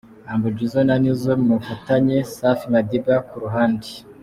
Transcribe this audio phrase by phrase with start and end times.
[0.27, 3.89] Humble Jizzo na Nizzo mu bufatanye, Safi Madiba ku ruhande.